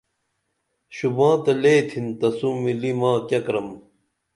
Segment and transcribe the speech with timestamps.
[0.95, 3.67] شُوباں تہ لے تِھن تسوں ملی ما کیہ کرم